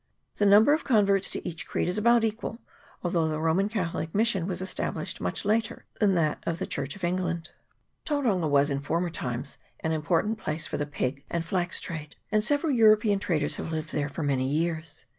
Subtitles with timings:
[0.37, 2.57] The num ber of converts to each creed is about equal,
[3.03, 7.03] although the Roman Catholic mission was established much later than that of the Church of
[7.03, 7.51] England.
[8.03, 12.43] Tauranga was in former times an important place for the pig and flax trade; and
[12.43, 15.05] several European traders have lived there for many years.